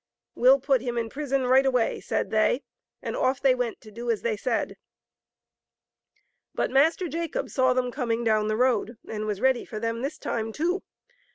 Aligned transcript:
"We'll 0.33 0.59
put 0.59 0.81
him 0.81 0.97
in 0.97 1.09
prison 1.09 1.45
right 1.45 1.63
away, 1.63 1.99
said 1.99 2.31
they, 2.31 2.63
and 3.03 3.15
off 3.15 3.39
they 3.39 3.53
went 3.53 3.79
to 3.81 3.91
do 3.91 4.09
as 4.09 4.23
they 4.23 4.35
said. 4.35 4.75
But 6.55 6.71
Master 6.71 7.07
Jacob 7.07 7.51
saw 7.51 7.73
them 7.73 7.91
coming 7.91 8.23
down 8.23 8.47
the 8.47 8.57
road, 8.57 8.97
and 9.07 9.27
was 9.27 9.39
ready 9.41 9.63
for 9.63 9.79
them 9.79 10.01
this 10.01 10.17
time 10.17 10.53
too. 10.53 10.81